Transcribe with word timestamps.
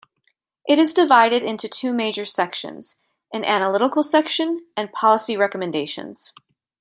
It 0.67 0.79
is 0.79 0.95
divided 0.95 1.43
into 1.43 1.67
two 1.69 1.93
major 1.93 2.25
sections: 2.25 2.97
an 3.31 3.45
analytical 3.45 4.01
section 4.01 4.65
and 4.75 4.91
policy 4.91 5.37
recommendations. 5.37 6.33